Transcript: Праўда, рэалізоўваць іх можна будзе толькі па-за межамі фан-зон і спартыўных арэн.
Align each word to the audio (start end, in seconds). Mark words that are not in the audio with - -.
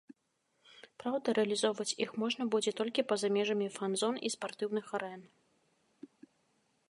Праўда, 1.01 1.27
рэалізоўваць 1.37 1.97
іх 2.05 2.15
можна 2.23 2.43
будзе 2.55 2.71
толькі 2.79 3.05
па-за 3.11 3.27
межамі 3.37 3.67
фан-зон 3.77 4.15
і 4.29 4.31
спартыўных 4.37 4.85
арэн. 4.99 5.21